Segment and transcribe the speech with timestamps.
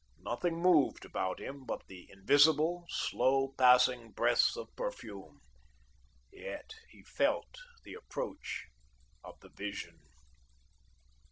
[0.17, 5.41] Nothing moved about him but the invisible, slow passing breaths of perfume;
[6.31, 8.65] yet he felt the approach
[9.23, 9.99] of the Vision.